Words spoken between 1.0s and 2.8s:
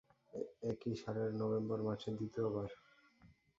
সালের নভেম্বর মাসে দ্বিতীয়বার।